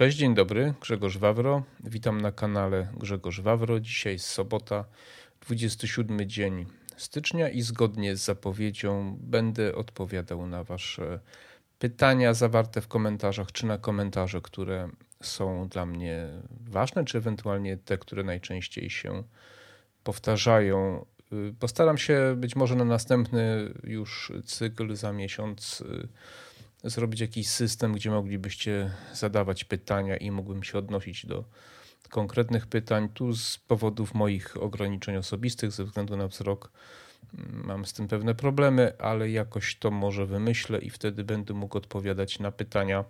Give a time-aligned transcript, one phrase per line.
[0.00, 1.62] Cześć, dzień dobry, Grzegorz Wawro.
[1.84, 3.80] Witam na kanale Grzegorz Wawro.
[3.80, 4.84] Dzisiaj jest sobota,
[5.40, 11.20] 27 dzień stycznia i zgodnie z zapowiedzią będę odpowiadał na Wasze
[11.78, 14.88] pytania zawarte w komentarzach, czy na komentarze, które
[15.22, 16.28] są dla mnie
[16.60, 19.22] ważne, czy ewentualnie te, które najczęściej się
[20.04, 21.06] powtarzają.
[21.58, 26.08] Postaram się być może na następny już cykl za miesiąc y,
[26.84, 31.44] zrobić jakiś system, gdzie moglibyście zadawać pytania i mógłbym się odnosić do
[32.08, 33.08] konkretnych pytań.
[33.14, 36.70] Tu z powodów moich ograniczeń osobistych, ze względu na wzrok,
[37.34, 41.78] mm, mam z tym pewne problemy, ale jakoś to może wymyślę i wtedy będę mógł
[41.78, 43.04] odpowiadać na pytania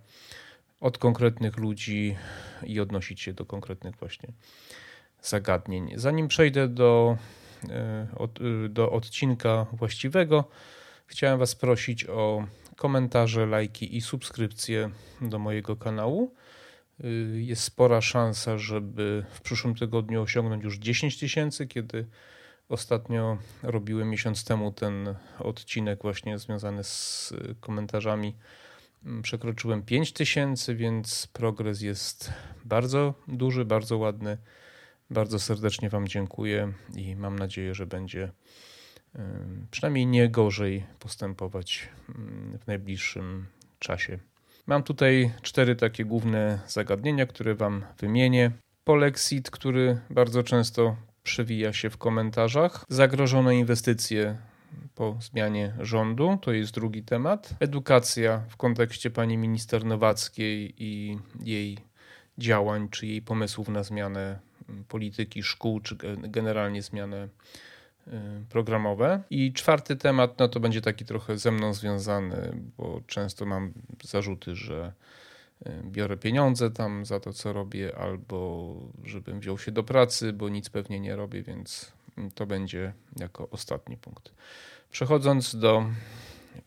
[0.80, 2.16] od konkretnych ludzi
[2.66, 4.28] i odnosić się do konkretnych właśnie
[5.22, 5.92] zagadnień.
[5.96, 7.16] Zanim przejdę do,
[7.68, 8.06] e,
[8.64, 10.44] e, do odcinka właściwego,
[11.10, 12.46] chciałem Was prosić o
[12.76, 16.34] komentarze, lajki i subskrypcje do mojego kanału.
[17.04, 17.08] E,
[17.40, 22.06] jest spora szansa, żeby w przyszłym tygodniu osiągnąć już 10 tysięcy, kiedy
[22.68, 28.34] ostatnio robiłem miesiąc temu ten odcinek właśnie związany z komentarzami
[29.04, 32.32] Mm, przekroczyłem 5000, więc progres jest
[32.64, 34.38] bardzo duży, bardzo ładny.
[35.10, 38.32] Bardzo serdecznie Wam dziękuję i mam nadzieję, że będzie
[39.70, 43.46] przynajmniej nie gorzej postępować mm, w najbliższym
[43.78, 44.18] czasie.
[44.66, 48.50] Mam tutaj cztery takie główne zagadnienia, które Wam wymienię.
[48.84, 54.36] Polexit, który bardzo często przewija się w komentarzach, zagrożone inwestycje
[54.94, 56.38] po zmianie rządu.
[56.42, 57.54] To jest drugi temat.
[57.60, 61.78] Edukacja w kontekście pani minister Nowackiej i jej
[62.38, 64.38] działań, czy jej pomysłów na zmianę
[64.88, 67.28] polityki szkół, czy generalnie zmianę
[68.48, 69.22] programowe.
[69.30, 73.72] I czwarty temat, no to będzie taki trochę ze mną związany, bo często mam
[74.04, 74.92] zarzuty, że
[75.66, 80.48] y, biorę pieniądze tam za to, co robię, albo żebym wziął się do pracy, bo
[80.48, 81.92] nic pewnie nie robię, więc
[82.34, 84.32] to będzie jako ostatni punkt.
[84.90, 85.84] Przechodząc do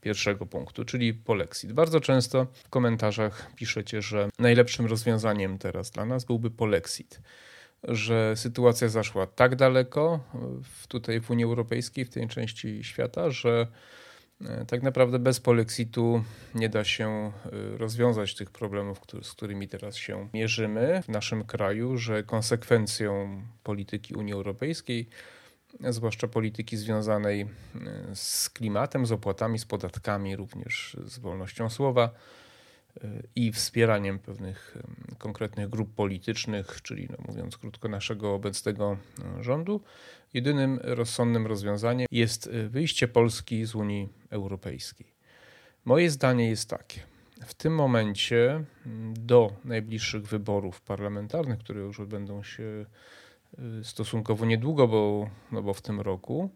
[0.02, 1.74] pierwszego punktu, czyli polexit.
[1.74, 7.22] Bardzo często w komentarzach piszecie, że najlepszym rozwiązaniem teraz dla nas byłby polexit,
[7.88, 10.20] że sytuacja zaszła tak daleko
[10.64, 13.68] w, tutaj w Unii Europejskiej, w tej części świata, że
[14.42, 16.24] e, tak naprawdę bez polexitu
[16.56, 17.32] nie da się e,
[17.78, 24.34] rozwiązać tych problemów, z którymi teraz się mierzymy w naszym kraju, że konsekwencją polityki Unii
[24.34, 25.10] Europejskiej
[25.90, 27.48] zwłaszcza polityki związanej e,
[28.14, 32.43] z klimatem, z opłatami, z podatkami, również z wolnością słowa e,
[33.36, 34.78] i wspieraniem pewnych
[35.18, 38.98] konkretnych grup politycznych, czyli no mówiąc krótko, naszego obecnego
[39.40, 39.81] e, rządu.
[40.34, 45.14] Jedynym rozsądnym rozwiązaniem jest wyjście Polski z Unii Europejskiej.
[45.86, 47.02] Moje zdanie jest takie.
[47.46, 48.64] W tym momencie
[49.14, 52.86] do najbliższych wyborów parlamentarnych, które już odbędą się
[53.59, 56.50] Y, stosunkowo niedługo, bo, no bo w tym roku.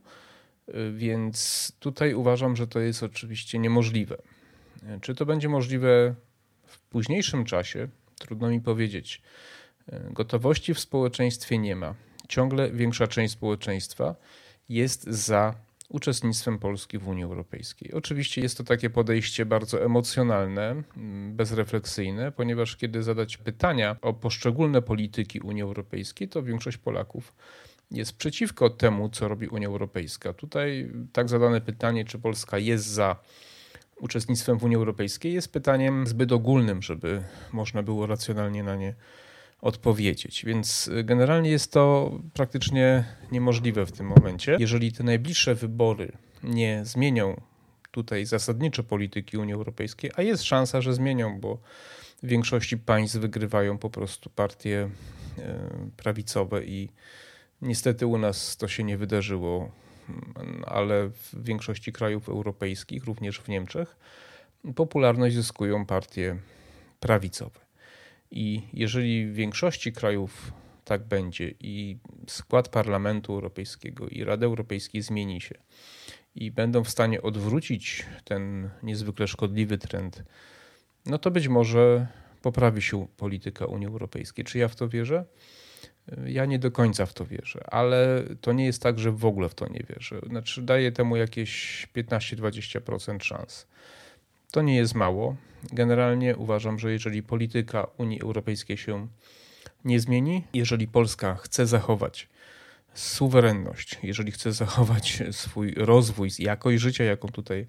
[0.94, 4.18] Więc tutaj uważam, że to jest oczywiście niemożliwe.
[5.02, 6.16] Czy to będzie możliwe
[6.68, 7.88] w późniejszym czasie?
[8.20, 9.22] Trudno mi powiedzieć.
[10.12, 11.96] Gotowości w społeczeństwie nie ma.
[12.28, 14.16] Ciągle większa część społeczeństwa
[14.70, 15.56] jest za
[15.90, 17.94] uczestnictwem Polski w Unii Europejskiej.
[17.94, 20.84] Oczywiście jest to takie podejście bardzo emocjonalne,
[21.32, 27.34] bezrefleksyjne, ponieważ kiedy zadać pytania o poszczególne polityki Unii Europejskiej, to większość Polaków
[27.92, 30.34] jest przeciwko temu, co robi Unia Europejska.
[30.34, 33.16] Tutaj tak zadane pytanie, czy Polska jest za
[34.00, 38.96] uczestnictwem w Unii Europejskiej, jest pytaniem zbyt ogólnym, żeby można było racjonalnie na nie
[39.62, 40.46] odpowiedzieć.
[40.46, 44.58] Więc y, generalnie jest to praktycznie niemożliwe w tym momencie.
[44.60, 46.12] Jeżeli te najbliższe wybory
[46.44, 47.42] nie zmienią
[47.92, 51.60] tutaj zasadniczo polityki Unii Europejskiej, a jest szansa, że zmienią, bo
[52.24, 54.90] w większości państw wygrywają po prostu partie
[55.38, 55.42] y,
[55.98, 56.90] prawicowe i
[57.62, 59.72] niestety u nas to się nie wydarzyło,
[60.66, 63.98] ale w większości krajów europejskich, również w Niemczech,
[64.76, 66.38] popularność zyskują partie
[67.00, 67.60] prawicowe.
[68.32, 70.52] I jeżeli w większości krajów
[70.86, 71.98] tak będzie i
[72.28, 75.56] skład Parlamentu Europejskiego i Rady Europejskiej zmieni się
[76.36, 80.24] i będą w stanie odwrócić ten niezwykle szkodliwy trend,
[81.06, 82.08] no to być może
[82.42, 84.46] poprawi się polityka Unii Europejskiej.
[84.46, 85.26] Czy ja w to wierzę?
[86.26, 89.50] Ja nie do końca w to wierzę, ale to nie jest tak, że w ogóle
[89.50, 90.20] w to nie wierzę.
[90.30, 93.68] Znaczy, daję temu jakieś 15-20% szans.
[94.52, 95.36] To nie jest mało.
[95.74, 99.08] Generalnie uważam, że jeżeli polityka Unii Europejskiej się
[99.86, 102.30] nie zmieni, jeżeli Polska chce zachować
[102.94, 107.68] suwerenność, jeżeli chce zachować swój rozwój, jakość życia, jaką tutaj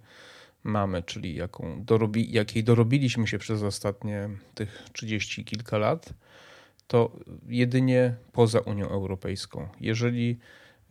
[0.65, 6.15] mamy, czyli jaką dorobi, jakiej dorobiliśmy się przez ostatnie tych 30 kilka lat,
[6.89, 7.13] to
[7.49, 9.69] jedynie poza Unią Europejską.
[9.81, 10.39] Jeżeli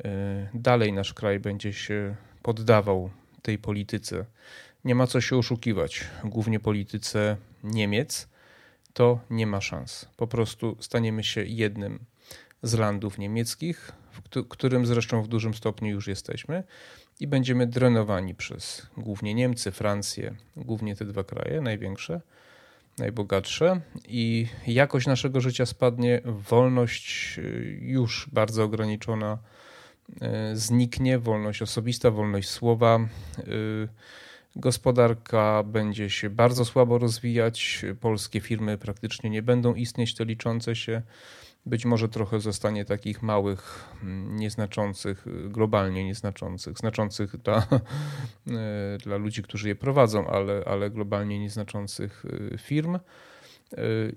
[0.05, 3.09] e, dalej nasz kraj będzie się poddawał
[3.41, 4.25] tej polityce,
[4.85, 8.27] nie ma co się oszukiwać, głównie polityce Niemiec,
[8.93, 10.09] to nie ma szans.
[10.17, 11.99] Po prostu staniemy się jednym
[12.63, 16.63] z landów niemieckich, w którym zresztą w dużym stopniu już jesteśmy,
[17.19, 22.21] i będziemy drenowani przez głównie Niemcy, Francję, głównie te dwa kraje największe,
[22.97, 29.37] najbogatsze, i jakość naszego życia spadnie, wolność y, już bardzo ograniczona
[30.09, 32.99] y, zniknie, wolność osobista, wolność słowa.
[33.39, 33.87] Y,
[34.55, 41.01] gospodarka będzie się bardzo słabo rozwijać, polskie firmy praktycznie nie będą istnieć, te liczące się.
[41.67, 47.67] Być może trochę zostanie takich małych, mm, nieznaczących, globalnie nieznaczących, znaczących dla,
[48.47, 52.99] e, dla ludzi, którzy je prowadzą, ale, ale globalnie nieznaczących e, firm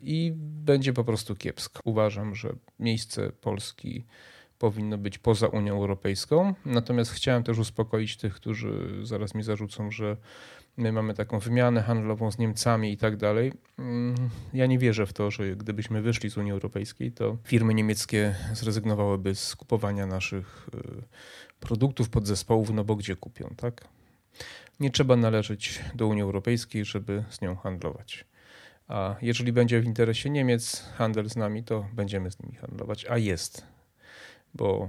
[0.02, 1.80] i będzie po prostu kiepsko.
[1.84, 4.04] Uważam, że miejsce Polski
[4.58, 6.54] powinno być poza Unią Europejską.
[6.64, 10.16] Natomiast chciałem też uspokoić tych, którzy zaraz mi zarzucą, że
[10.80, 13.52] my mamy taką wymianę handlową z Niemcami i tak dalej.
[13.78, 14.14] Mm,
[14.54, 19.34] ja nie wierzę w to, że gdybyśmy wyszli z Unii Europejskiej, to firmy niemieckie zrezygnowałyby
[19.34, 21.02] z kupowania naszych y,
[21.60, 23.88] produktów, podzespołów, no bo gdzie kupią, tak?
[24.80, 28.24] Nie trzeba należeć do Unii Europejskiej, żeby z nią handlować.
[28.88, 33.06] A jeżeli będzie w interesie Niemiec handel z nami, to będziemy z nimi handlować.
[33.06, 33.66] A jest,
[34.54, 34.88] bo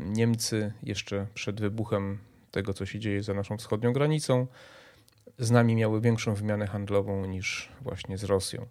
[0.00, 2.18] Niemcy jeszcze przed wybuchem
[2.50, 4.46] tego, co się dzieje za naszą wschodnią granicą,
[5.38, 8.66] z nami miały większą wymianę handlową niż właśnie z Rosją.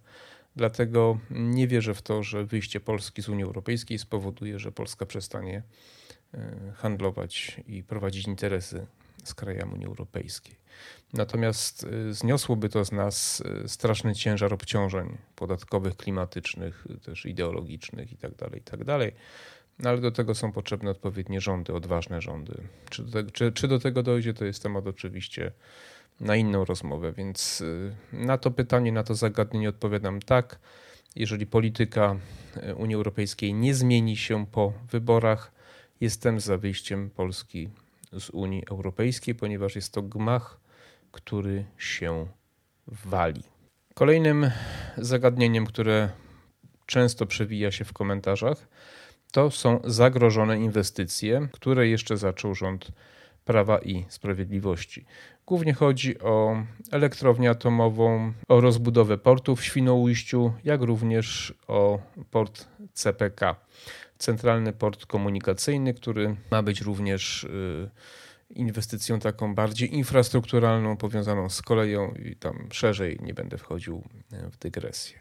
[0.56, 5.64] Dlatego nie wierzę w to, że wyjście Polski z Unii Europejskiej spowoduje, że Polska przestanie
[6.34, 8.86] e, handlować i prowadzić interesy
[9.24, 10.56] z krajami Unii Europejskiej.
[11.14, 18.36] Natomiast e, zniosłoby to z nas e, straszny ciężar obciążeń podatkowych, klimatycznych, też ideologicznych itd.
[18.36, 18.86] Tak itd.
[18.86, 19.14] Tak
[19.80, 22.62] no ale do tego są potrzebne odpowiednie rządy, odważne rządy.
[22.90, 25.52] Czy do, tego, czy, czy do tego dojdzie, to jest temat oczywiście
[26.22, 30.60] na inną rozmowę, więc y, na to pytanie, na to zagadnienie odpowiadam tak.
[31.16, 32.16] Jeżeli polityka
[32.70, 35.52] y, Unii Europejskiej nie zmieni się po wyborach,
[36.02, 37.70] jestem za wyjściem Polski
[38.20, 40.60] z Unii Europejskiej, ponieważ jest to gmach,
[41.12, 42.28] który się
[42.88, 43.44] wali.
[43.94, 44.52] Kolejnym
[44.98, 46.10] zagadnieniem, które
[46.86, 48.68] często przewija się w komentarzach,
[49.32, 52.92] to są zagrożone inwestycje, które jeszcze zaczął rząd
[53.46, 55.06] Prawa i Sprawiedliwości.
[55.46, 62.00] Głównie chodzi o elektrownię atomową, o rozbudowę portu w Świnoujściu, jak również o
[62.32, 63.56] port CPK,
[64.18, 67.90] Centralny Port Komunikacyjny, który ma być również y,
[68.50, 74.04] inwestycją taką bardziej infrastrukturalną, powiązaną z koleją i tam szerzej nie będę wchodził
[74.52, 75.20] w dygresję.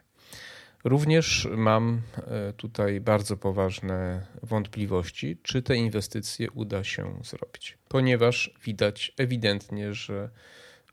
[0.84, 9.12] Również mam e, tutaj bardzo poważne wątpliwości, czy te inwestycje uda się zrobić, ponieważ widać
[9.18, 10.30] ewidentnie, że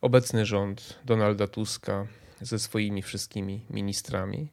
[0.02, 2.08] obecny rząd Donalda Tuska
[2.42, 4.52] ze swoimi wszystkimi ministrami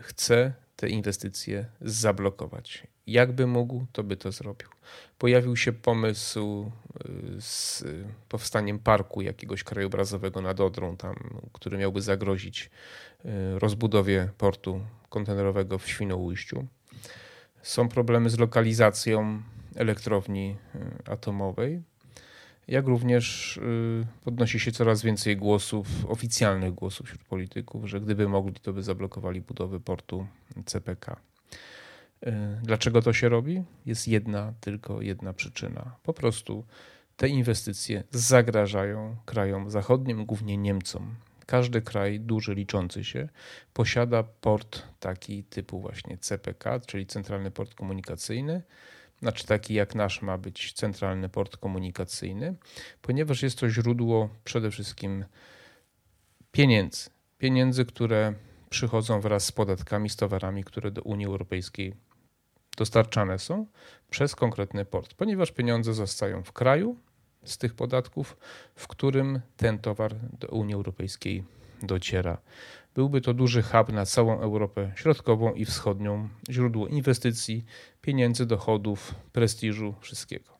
[0.00, 2.86] chce te inwestycje zablokować.
[3.06, 4.68] Jakby mógł, to by to zrobił.
[5.18, 6.70] Pojawił się pomysł
[7.36, 7.84] y, z
[8.28, 12.70] powstaniem parku jakiegoś krajobrazowego nad Odrą, tam, który miałby zagrozić
[13.24, 13.28] y,
[13.58, 16.66] rozbudowie portu kontenerowego w Świnoujściu.
[17.62, 19.42] Są problemy z lokalizacją
[19.76, 21.82] elektrowni y, atomowej,
[22.68, 23.60] jak również
[24.24, 29.40] podnosi się coraz więcej głosów, oficjalnych głosów wśród polityków, że gdyby mogli, to by zablokowali
[29.40, 30.26] budowę portu
[30.66, 31.20] CPK.
[32.26, 33.64] E, dlaczego to się robi?
[33.86, 35.96] Jest jedna, tylko jedna przyczyna.
[36.02, 36.64] Po prostu
[37.16, 41.14] te inwestycje zagrażają krajom zachodnim, głównie Niemcom.
[41.46, 43.28] Każdy kraj duży, liczący się,
[43.72, 48.62] posiada port taki typu właśnie CPK, czyli Centralny Port Komunikacyjny,
[49.20, 52.54] znaczy taki jak nasz ma być Centralny Port Komunikacyjny,
[53.02, 55.24] ponieważ jest to źródło przede wszystkim
[56.52, 57.10] pieniędzy.
[57.38, 58.34] Pieniędzy, które
[58.70, 61.94] przychodzą wraz z podatkami, z towarami, które do Unii Europejskiej
[62.76, 63.66] dostarczane są
[64.10, 66.96] przez konkretny port, ponieważ pieniądze zostają w kraju
[67.44, 68.36] z tych podatków,
[68.74, 71.44] w którym ten towar do Unii Europejskiej
[71.82, 72.38] dociera.
[72.94, 77.64] Byłby to duży hub na całą Europę Środkową i Wschodnią, źródło inwestycji,
[78.00, 80.52] pieniędzy, dochodów, prestiżu, wszystkiego.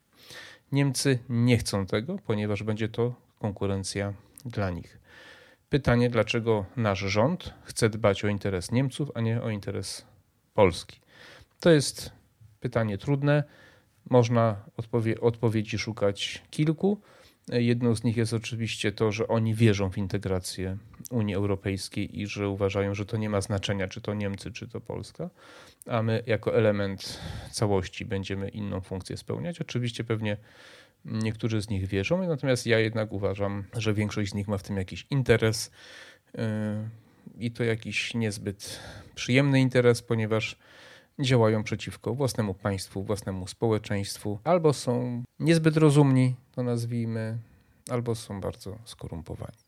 [0.72, 4.14] Niemcy nie chcą tego, ponieważ będzie to konkurencja
[4.44, 4.98] dla nich.
[5.68, 10.06] Pytanie, dlaczego nasz rząd chce dbać o interes Niemców, a nie o interes
[10.54, 11.01] Polski?
[11.62, 12.10] To jest
[12.60, 13.44] pytanie trudne.
[14.10, 17.00] Można odpowie odpowiedzi szukać kilku.
[17.48, 20.76] Jedną z nich jest oczywiście to, że oni wierzą w integrację
[21.10, 24.80] Unii Europejskiej i że uważają, że to nie ma znaczenia, czy to Niemcy, czy to
[24.80, 25.30] Polska,
[25.86, 29.60] a my jako element całości będziemy inną funkcję spełniać.
[29.60, 30.36] Oczywiście pewnie
[31.04, 34.76] niektórzy z nich wierzą, natomiast ja jednak uważam, że większość z nich ma w tym
[34.76, 35.70] jakiś interes
[36.34, 36.42] yy,
[37.38, 38.80] i to jakiś niezbyt
[39.14, 40.58] przyjemny interes, ponieważ
[41.20, 47.38] działają przeciwko własnemu państwu, własnemu społeczeństwu, albo są niezbyt rozumni, to nazwijmy,
[47.90, 49.58] albo są bardzo skorumpowani.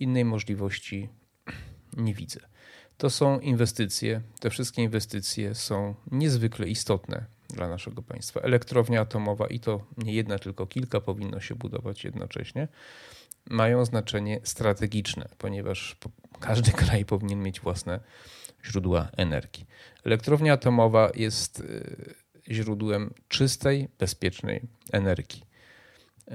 [0.00, 1.08] Innej możliwości
[1.96, 2.40] nie widzę.
[2.98, 4.20] To są inwestycje.
[4.40, 8.40] Te wszystkie inwestycje są niezwykle istotne dla naszego państwa.
[8.40, 12.68] Elektrownia atomowa i to nie jedna, tylko kilka powinno się budować jednocześnie.
[13.50, 15.96] Mają znaczenie strategiczne, ponieważ
[16.40, 18.00] każdy kraj powinien mieć własne
[18.66, 19.66] źródła energii.
[20.04, 22.14] Elektrownia atomowa jest y,
[22.50, 25.42] źródłem czystej, bezpiecznej energii.
[26.28, 26.32] Y,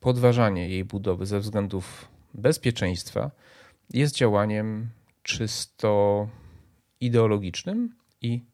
[0.00, 3.30] podważanie jej budowy ze względów bezpieczeństwa
[3.90, 4.90] jest działaniem
[5.22, 6.28] czysto
[7.00, 8.44] ideologicznym i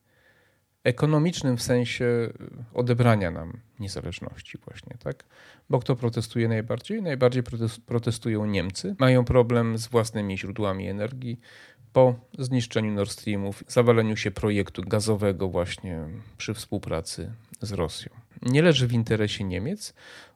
[0.85, 2.33] ekonomicznym w sensie
[2.75, 5.25] odebrania nam niezależności właśnie, tak?
[5.71, 7.03] Bo kto protestuje najbardziej?
[7.03, 7.43] Najbardziej
[7.87, 8.97] protestują Niemcy.
[8.99, 11.41] Mają problem z własnymi źródłami energii,
[11.99, 16.05] po zniszczeniu Nord Streamów, zawaleniu się projektu gazowego właśnie
[16.37, 18.13] przy współpracy z Rosją.
[18.43, 19.95] Nie leży w interesie Niemiec,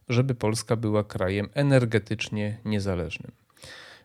[0.09, 3.33] żeby Polska była krajem energetycznie niezależnym.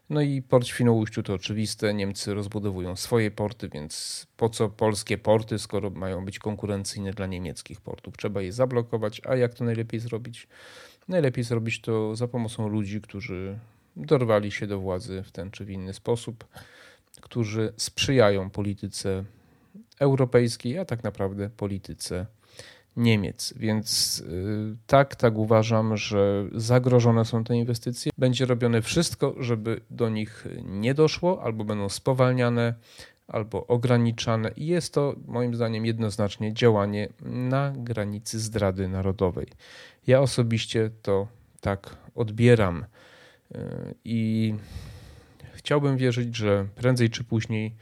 [0.09, 5.59] No i port Świnoujściu to oczywiste, Niemcy rozbudowują swoje porty, więc po co polskie porty,
[5.59, 8.17] skoro mają być konkurencyjne dla niemieckich portów?
[8.17, 10.47] Trzeba je zablokować, a jak to najlepiej zrobić?
[11.07, 13.59] Najlepiej zrobić to za pomocą ludzi, którzy
[13.95, 16.45] dorwali się do władzy w ten czy w inny sposób
[17.21, 19.23] którzy sprzyjają polityce
[19.99, 22.25] europejskiej, a tak naprawdę polityce
[22.97, 23.53] Niemiec.
[23.57, 28.11] Więc y, tak, tak uważam, że zagrożone są te inwestycje.
[28.17, 32.73] Będzie robione wszystko, żeby do nich nie doszło, albo będą spowalniane,
[33.27, 34.51] albo ograniczane.
[34.55, 39.47] I jest to moim zdaniem jednoznacznie działanie na granicy zdrady narodowej.
[40.07, 41.27] Ja osobiście to
[41.61, 42.85] tak odbieram.
[43.55, 43.59] Y,
[44.05, 44.53] I
[45.67, 47.75] chciałbym wierzyć, że prędzej czy później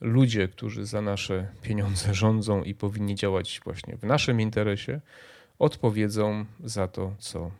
[0.00, 5.00] ludzie, którzy za nasze pieniądze rządzą i powinni działać właśnie w naszym interesie,
[5.58, 7.50] odpowiedzą za to, co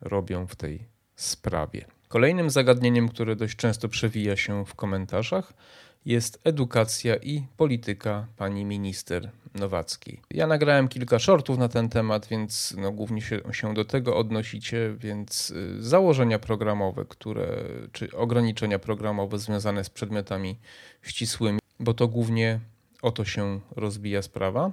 [0.00, 0.84] robią w tej
[1.16, 1.84] sprawie.
[2.08, 5.52] Kolejnym zagadnieniem, które dość często przewija się w komentarzach,
[6.06, 10.20] jest edukacja i polityka pani minister Nowackiej.
[10.30, 14.94] Ja nagrałem kilka shortów na ten temat, więc no, głównie się, się do tego odnosicie,
[14.98, 20.58] więc y, założenia programowe, które, czy ograniczenia programowe związane z przedmiotami
[21.02, 22.60] ścisłymi, bo to głównie
[23.02, 24.72] o to się rozbija sprawa,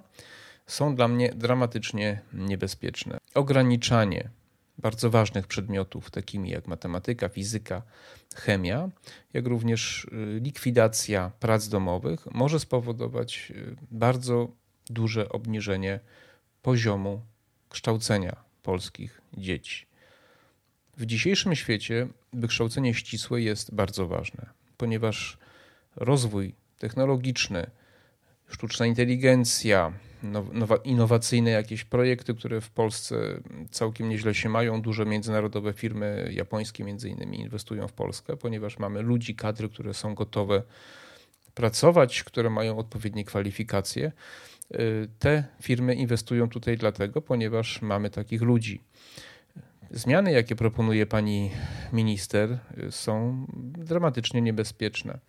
[0.67, 3.17] są dla mnie dramatycznie niebezpieczne.
[3.33, 4.29] Ograniczanie
[4.79, 7.81] bardzo ważnych przedmiotów, takimi jak matematyka, fizyka,
[8.35, 8.89] chemia,
[9.33, 14.47] jak również y, likwidacja prac domowych, może spowodować y, bardzo
[14.89, 15.99] duże obniżenie
[16.61, 17.21] poziomu
[17.69, 19.85] kształcenia polskich dzieci.
[20.97, 24.45] W dzisiejszym świecie wykształcenie ścisłe jest bardzo ważne,
[24.77, 25.37] ponieważ
[25.95, 27.71] rozwój technologiczny,
[28.47, 29.93] sztuczna inteligencja,
[30.53, 33.15] nowa, innowacyjne jakieś projekty, które w Polsce
[33.71, 34.81] całkiem nieźle się mają.
[34.81, 40.15] Duże międzynarodowe firmy japońskie między innymi inwestują w Polskę, ponieważ mamy ludzi, kadry, które są
[40.15, 40.63] gotowe
[41.53, 44.11] pracować, które mają odpowiednie kwalifikacje.
[44.75, 48.81] Y, te firmy inwestują tutaj dlatego, ponieważ mamy takich ludzi.
[49.91, 51.51] Zmiany, jakie proponuje pani
[51.93, 53.45] minister, y, są
[53.77, 55.19] dramatycznie niebezpieczne.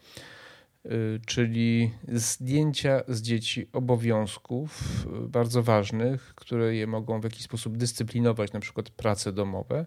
[0.86, 4.82] Y, czyli zdjęcia z dzieci obowiązków
[5.24, 9.86] y, bardzo ważnych, które je mogą w jakiś sposób dyscyplinować, na przykład prace domowe,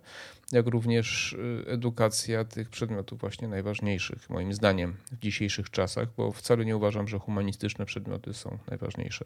[0.52, 6.66] jak również y, edukacja tych przedmiotów właśnie najważniejszych, moim zdaniem, w dzisiejszych czasach, bo wcale
[6.66, 9.26] nie uważam, że humanistyczne przedmioty są najważniejsze.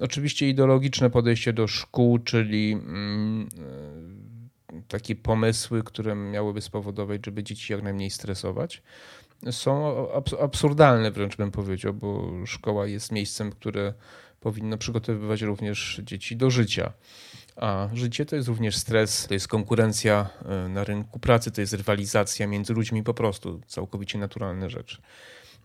[0.00, 3.48] Oczywiście ideologiczne podejście do szkół, czyli mm,
[4.88, 8.82] takie pomysły, które miałyby spowodować, żeby dzieci jak najmniej stresować
[9.50, 9.94] są
[10.40, 13.94] absurdalne wręcz bym powiedział, bo szkoła jest miejscem, które
[14.40, 16.92] powinno przygotowywać również dzieci do życia.
[17.56, 21.72] A życie to jest również stres, to jest konkurencja e, na rynku pracy, to jest
[21.72, 25.02] rywalizacja między ludźmi po prostu, całkowicie naturalne rzeczy.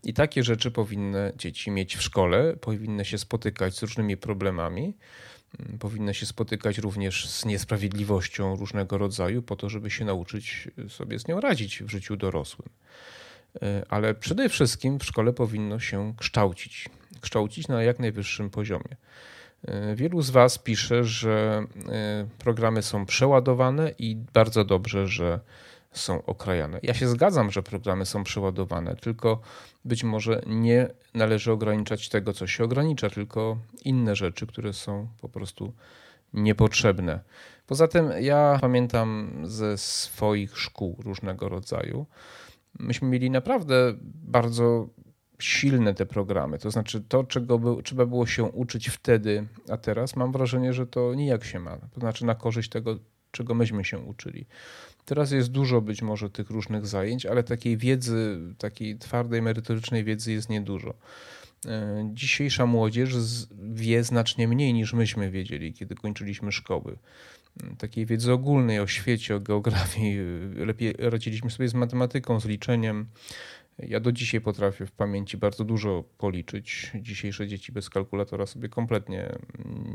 [0.03, 4.98] I takie rzeczy powinny dzieci mieć w szkole, powinny się spotykać z różnymi problemami,
[5.60, 11.20] mm, powinny się spotykać również z niesprawiedliwością różnego rodzaju, po to, żeby się nauczyć sobie
[11.20, 12.70] z nią radzić w życiu dorosłym.
[13.62, 16.90] E, ale przede wszystkim w szkole powinno się kształcić.
[17.22, 18.96] Kształcić na jak najwyższym poziomie.
[19.96, 21.66] Wielu z Was pisze, że
[22.40, 25.40] programy są przeładowane i bardzo dobrze, że
[25.92, 26.80] są okrajane.
[26.84, 29.42] Ja się zgadzam, że programy są przeładowane, tylko
[29.86, 35.30] być może nie należy ograniczać tego, co się ogranicza, tylko inne rzeczy, które są po
[35.30, 35.74] prostu
[36.34, 37.20] niepotrzebne.
[37.68, 42.06] Poza tym ja pamiętam ze swoich szkół różnego rodzaju,
[42.80, 44.89] myśmy mieli naprawdę bardzo
[45.39, 46.58] silne te programy.
[46.60, 50.88] To znaczy to, czego by, trzeba było się uczyć wtedy, a teraz mam wrażenie, że
[50.88, 51.77] to nijak się ma.
[51.77, 53.00] To znaczy na korzyść tego,
[53.32, 54.46] czego myśmy się uczyli.
[55.06, 60.32] Teraz jest dużo być może tych różnych zajęć, ale takiej wiedzy, takiej twardej, merytorycznej wiedzy
[60.32, 60.94] jest niedużo.
[61.65, 63.15] E, dzisiejsza młodzież
[63.74, 66.98] wie znacznie mniej niż myśmy wiedzieli, kiedy kończyliśmy szkoły.
[67.78, 70.18] Takiej wiedzy ogólnej o świecie, o geografii.
[70.56, 73.06] Lepiej radziliśmy sobie z matematyką, z liczeniem.
[73.80, 76.92] Ja do dzisiaj potrafię w pamięci bardzo dużo policzyć.
[76.96, 79.30] Dzisiejsze dzieci bez kalkulatora sobie kompletnie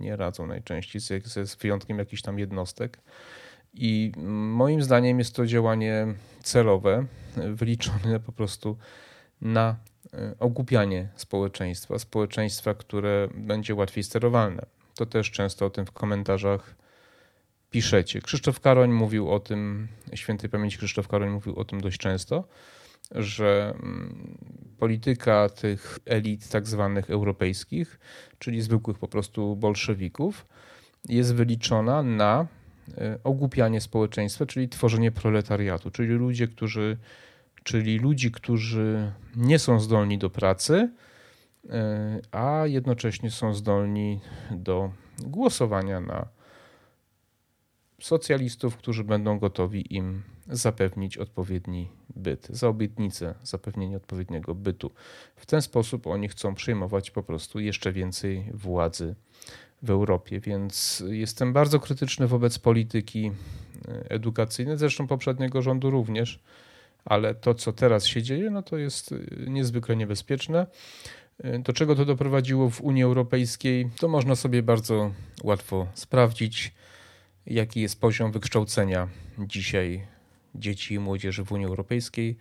[0.00, 2.98] nie radzą najczęściej, z wyjątkiem jakichś tam jednostek.
[3.74, 4.12] I
[4.52, 6.06] moim zdaniem jest to działanie
[6.42, 8.76] celowe, wyliczone po prostu
[9.40, 9.76] na
[10.12, 14.66] e, ogłupianie społeczeństwa, społeczeństwa, które będzie łatwiej sterowalne.
[14.94, 16.74] To też często o tym w komentarzach
[17.70, 18.20] piszecie.
[18.20, 22.44] Krzysztof Karoń mówił o tym, świętej pamięci Krzysztof Karoń mówił o tym dość często,
[23.10, 24.38] że mm,
[24.78, 28.00] polityka tych elit tak zwanych europejskich,
[28.38, 30.46] czyli zwykłych po prostu bolszewików,
[31.08, 32.46] jest wyliczona na
[32.98, 36.96] e, ogłupianie społeczeństwa, czyli tworzenie proletariatu, czyli ludzie, którzy,
[37.62, 40.90] czyli ludzi, którzy nie są zdolni do pracy,
[41.70, 44.20] e, a jednocześnie są zdolni
[44.50, 46.37] do głosowania na
[48.00, 54.90] socjalistów, którzy będą gotowi im zapewnić odpowiedni byt, za obietnicę zapewnienia odpowiedniego bytu.
[55.36, 59.14] W ten sposób oni chcą przejmować po prostu jeszcze więcej władzy
[59.82, 63.26] w Europie, więc jestem bardzo krytyczny wobec polityki
[63.88, 66.40] e, edukacyjnej, zresztą poprzedniego rządu również,
[67.04, 69.16] ale to, co teraz się dzieje, no to jest e,
[69.50, 70.66] niezwykle niebezpieczne.
[71.38, 75.10] E, do czego to doprowadziło w Unii Europejskiej, to można sobie bardzo
[75.42, 76.72] łatwo sprawdzić,
[77.48, 79.08] jaki jest poziom wykształcenia
[79.38, 80.06] dzisiaj
[80.54, 82.36] dzieci i młodzieży w Unii Europejskiej.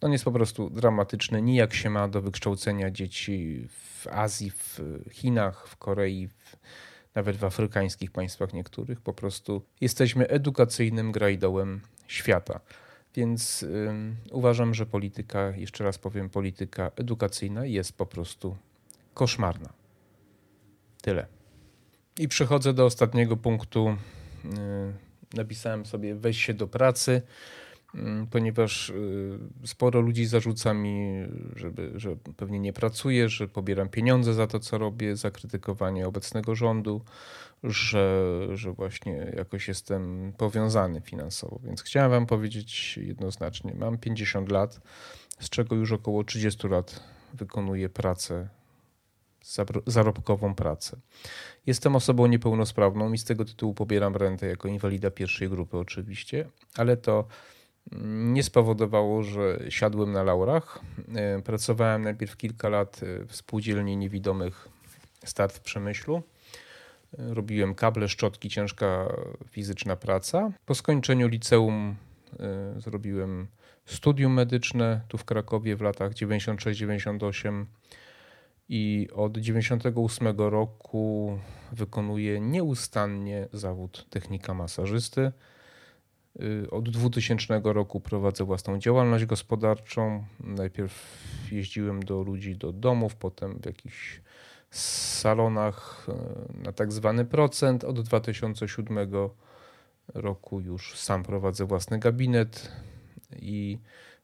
[0.00, 1.42] On jest po prostu dramatyczny.
[1.42, 4.80] Nijak się ma do wykształcenia dzieci w Azji, w
[5.12, 6.56] Chinach, w Korei, w,
[7.14, 9.00] nawet w afrykańskich państwach niektórych.
[9.00, 12.60] Po prostu jesteśmy edukacyjnym grajdołem świata.
[13.14, 13.64] Więc
[14.30, 18.56] uważam, że polityka, jeszcze raz powiem, polityka edukacyjna jest po prostu
[19.14, 19.72] koszmarna.
[21.02, 21.26] Tyle.
[22.18, 23.96] I przechodzę do ostatniego punktu
[25.34, 27.22] napisałem sobie weź się do pracy,
[27.94, 34.34] mm, ponieważ y, sporo ludzi zarzuca mi, żeby, że pewnie nie pracuję, że pobieram pieniądze
[34.34, 37.00] za to, co robię, za krytykowanie obecnego rządu,
[37.64, 38.24] że,
[38.54, 41.60] że właśnie jakoś jestem powiązany finansowo.
[41.64, 44.80] Więc chciałem Wam powiedzieć jednoznacznie: mam 50 lat,
[45.40, 48.48] z czego już około 30 lat wykonuję pracę
[49.86, 50.96] zarobkową pracę.
[51.66, 56.96] Jestem osobą niepełnosprawną i z tego tytułu pobieram rentę jako inwalida pierwszej grupy oczywiście, ale
[56.96, 57.24] to
[58.06, 60.80] nie spowodowało, że siadłem na laurach.
[61.14, 64.68] E, pracowałem najpierw kilka lat w spółdzielni niewidomych
[65.24, 66.22] Start w Przemyślu.
[67.18, 69.12] E, robiłem kable, szczotki, ciężka
[69.50, 70.50] fizyczna praca.
[70.66, 71.96] Po skończeniu liceum
[72.40, 73.46] e, zrobiłem
[73.86, 77.64] studium medyczne tu w Krakowie w latach 96-98
[78.68, 81.38] i od 98 roku
[81.72, 85.32] wykonuje nieustannie zawód technika masażysty.
[86.42, 90.24] Y, od 2000 roku prowadzę własną działalność gospodarczą.
[90.40, 94.20] Najpierw jeździłem do ludzi do domów, potem w jakichś
[94.70, 97.84] salonach y, na tak zwany procent.
[97.84, 98.98] Od 2007
[100.14, 102.72] roku już sam prowadzę własny gabinet
[103.36, 103.78] i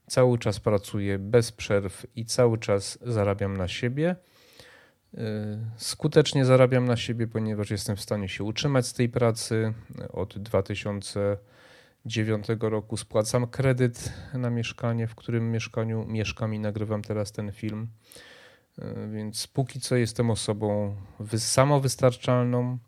[0.06, 4.16] cały czas pracuję bez przerw i cały czas zarabiam na siebie.
[5.18, 9.74] Y, skutecznie zarabiam na siebie, ponieważ jestem w stanie się utrzymać z tej pracy.
[10.12, 17.52] Od 2009 roku spłacam kredyt na mieszkanie, w którym mieszkaniu mieszkam i nagrywam teraz ten
[17.52, 17.88] film.
[18.78, 20.96] Y, więc póki co jestem osobą
[21.36, 22.78] samowystarczalną.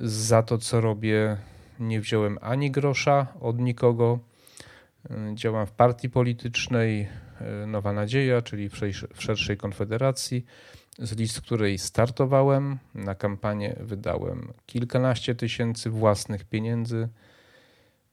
[0.00, 1.36] Za to, co robię,
[1.80, 4.18] nie wziąłem ani grosza od nikogo.
[5.10, 7.08] Y, działam w partii politycznej
[7.66, 8.68] Nowa Nadzieja, czyli
[9.14, 10.44] w szerszej konfederacji
[10.98, 12.78] z list której startowałem.
[12.94, 17.08] Na kampanię wydałem kilkanaście tysięcy własnych pieniędzy.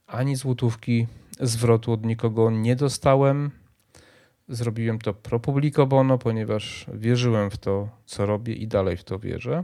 [0.07, 1.07] Ani złotówki
[1.39, 3.51] zwrotu od nikogo nie dostałem.
[4.49, 9.19] Zrobiłem to pro publico bono, ponieważ wierzyłem w to, co robię i dalej w to
[9.19, 9.63] wierzę.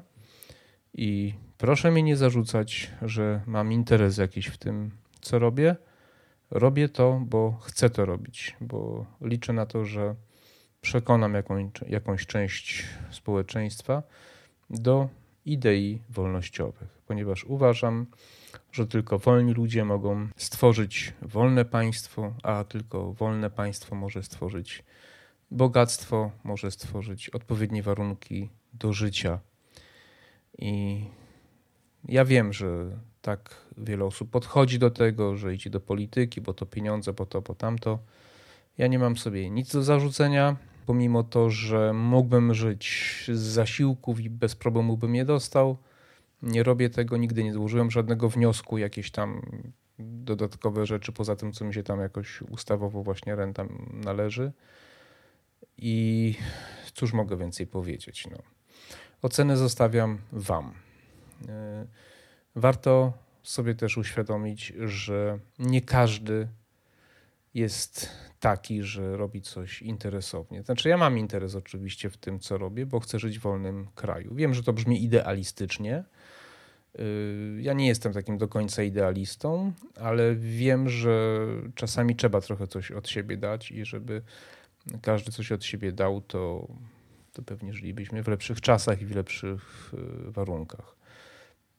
[0.94, 5.76] I proszę mi nie zarzucać, że mam interes jakiś w tym, co robię.
[6.52, 10.16] Robię to, bo chcę to robić, bo liczę na to, że
[10.82, 14.04] przekonam jakąś, jakąś część społeczeństwa
[14.70, 15.10] do
[15.46, 18.06] idei wolnościowych, ponieważ uważam,
[18.72, 24.84] że tylko wolni ludzie mogą stworzyć wolne państwo, a tylko wolne państwo może stworzyć
[25.52, 29.40] bogactwo, może stworzyć odpowiednie warunki do życia.
[30.58, 31.06] I
[32.08, 32.68] ja wiem, że
[33.22, 37.42] tak wiele osób podchodzi do tego, że idzie do polityki, bo to pieniądze, bo to,
[37.42, 38.00] bo tamto.
[38.78, 40.56] Ja nie mam sobie nic do zarzucenia,
[40.90, 45.78] pomimo to, że mógłbym żyć z zasiłków i bez problemu bym je dostał.
[46.42, 49.42] Nie robię tego, nigdy nie złożyłem żadnego wniosku, jakieś tam
[50.00, 54.52] dodatkowe rzeczy, poza tym, co mi się tam jakoś ustawowo właśnie renta należy.
[55.78, 56.36] I
[56.94, 58.28] cóż mogę więcej powiedzieć?
[58.32, 58.38] No.
[59.22, 60.74] Ocenę zostawiam Wam.
[61.50, 61.86] E,
[62.56, 66.48] warto sobie też uświadomić, że nie każdy
[67.54, 68.10] jest
[68.40, 70.64] taki, że robi coś interesownie.
[70.64, 74.36] Znaczy, ja mam interes oczywiście w tym, co robię, bo chcę żyć w wolnym kraju.
[74.36, 76.04] Wiem, że to brzmi idealistycznie.
[77.00, 82.92] Y, ja nie jestem takim do końca idealistą, ale wiem, że czasami trzeba trochę coś
[82.92, 84.22] od siebie dać i żeby
[85.02, 86.68] każdy coś od siebie dał, to,
[87.34, 89.94] to pewnie żylibyśmy w lepszych czasach i w lepszych
[90.28, 90.96] y, warunkach.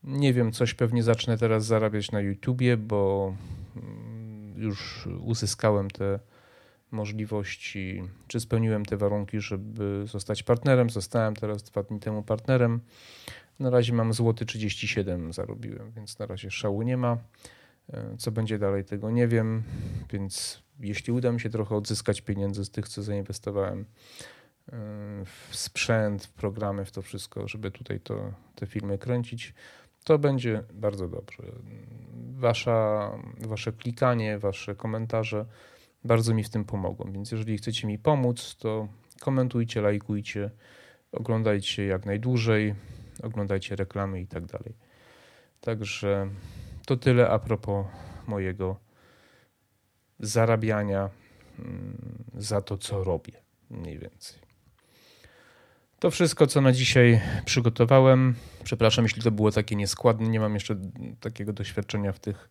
[0.05, 3.35] Nie wiem, coś pewnie zacznę teraz zarabiać na YouTubie, bo
[3.77, 4.20] mm,
[4.61, 6.19] już uzyskałem te
[6.91, 10.91] możliwości, czy spełniłem te warunki, żeby zostać partnerem.
[10.91, 12.81] Zostałem teraz dwa dni temu partnerem.
[13.59, 17.19] Na razie mam złoty 37 zarobiłem, więc na razie szału nie ma.
[17.93, 19.63] E, co będzie dalej, tego nie wiem,
[20.13, 23.85] więc jeśli uda mi się trochę odzyskać pieniędzy z tych, co zainwestowałem e,
[25.25, 29.55] w sprzęt, w programy, w to wszystko, żeby tutaj to, te filmy kręcić,
[30.05, 31.43] to będzie bardzo dobrze.
[32.37, 33.11] Wasza,
[33.41, 35.47] wasze klikanie, wasze komentarze
[36.05, 38.89] bardzo mi w tym pomogą, więc jeżeli chcecie mi pomóc, to
[39.21, 40.51] komentujcie, lajkujcie,
[41.13, 42.75] oglądajcie jak najdłużej,
[43.23, 44.75] oglądajcie reklamy i tak dalej.
[45.61, 46.31] Także
[46.87, 47.87] to tyle a propos
[48.27, 48.77] mojego
[50.19, 51.11] zarabiania
[51.59, 53.33] mm, za to, co robię,
[53.71, 54.50] mniej więcej.
[56.01, 58.35] To wszystko, co na dzisiaj przygotowałem.
[58.65, 60.29] Przepraszam, jeśli to było takie nieskładne.
[60.29, 60.77] Nie mam jeszcze
[61.21, 62.51] takiego doświadczenia w, tych,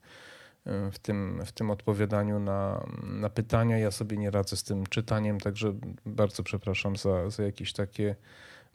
[0.92, 3.78] w, tym, w tym odpowiadaniu na, na pytania.
[3.78, 5.74] Ja sobie nie radzę z tym czytaniem, także
[6.06, 8.16] bardzo przepraszam za, za jakieś takie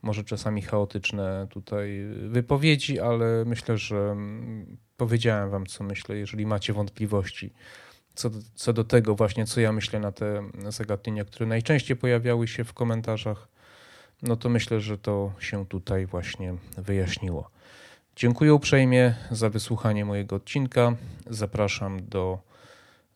[0.03, 4.17] może czasami chaotyczne tutaj wypowiedzi, ale myślę, że
[4.97, 6.17] powiedziałem wam, co myślę.
[6.17, 7.53] Jeżeli macie wątpliwości
[8.15, 12.49] co do, co do tego właśnie, co ja myślę na te zagadnienia, które najczęściej pojawiały
[12.49, 13.49] się w komentarzach,
[14.23, 17.51] no to myślę, że to się tutaj właśnie wyjaśniło.
[18.17, 20.97] Dziękuję uprzejmie za wysłuchanie mojego odcinka.
[21.27, 22.39] Zapraszam do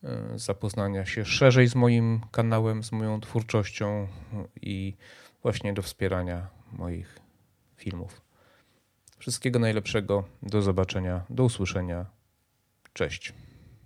[0.05, 4.09] e, zapoznania się szerzej z moim kanałem, z moją twórczością
[4.63, 4.97] i
[5.43, 7.19] właśnie do wspierania moich
[7.77, 8.21] filmów.
[9.19, 10.25] Wszystkiego najlepszego.
[10.43, 12.07] Do zobaczenia, do usłyszenia.
[12.93, 13.33] Cześć.